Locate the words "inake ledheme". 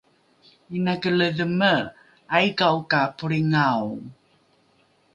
0.77-1.73